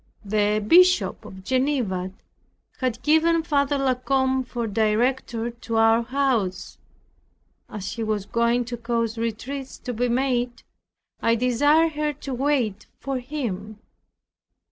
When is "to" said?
5.51-5.75, 8.65-8.77, 9.77-9.93, 12.13-12.33